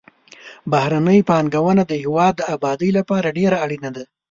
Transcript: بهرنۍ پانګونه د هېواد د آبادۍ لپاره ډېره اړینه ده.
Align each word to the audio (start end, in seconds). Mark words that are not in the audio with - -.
بهرنۍ 0.71 1.19
پانګونه 1.29 1.83
د 1.87 1.93
هېواد 2.03 2.33
د 2.37 2.41
آبادۍ 2.55 2.89
لپاره 2.97 3.35
ډېره 3.37 3.57
اړینه 3.65 3.89
ده. 3.95 4.03